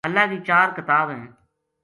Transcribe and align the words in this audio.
اللہ 0.07 0.23
کی 0.29 0.37
چار 0.47 0.67
کتاب 0.77 1.07
ہیں۔ 1.15 1.25